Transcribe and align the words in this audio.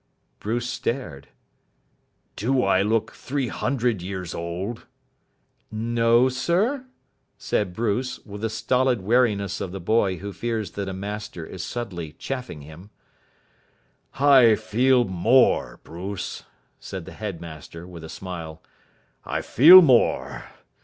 Bruce 0.39 0.67
stared. 0.67 1.27
"Do 2.35 2.63
I 2.63 2.81
look 2.81 3.11
three 3.11 3.49
hundred 3.49 4.01
years 4.01 4.33
old?" 4.33 4.87
"No, 5.71 6.27
sir," 6.27 6.87
said 7.37 7.75
Bruce, 7.75 8.17
with 8.25 8.41
the 8.41 8.49
stolid 8.49 9.01
wariness 9.01 9.61
of 9.61 9.71
the 9.71 9.79
boy 9.79 10.17
who 10.17 10.33
fears 10.33 10.71
that 10.71 10.89
a 10.89 10.91
master 10.93 11.45
is 11.45 11.63
subtly 11.63 12.13
chaffing 12.13 12.63
him. 12.63 12.89
"I 14.15 14.55
feel 14.55 15.03
more, 15.03 15.79
Bruce," 15.83 16.45
said 16.79 17.05
the 17.05 17.13
headmaster, 17.13 17.85
with 17.85 18.03
a 18.03 18.09
smile. 18.09 18.63
"I 19.23 19.43
feel 19.43 19.83
more. 19.83 20.45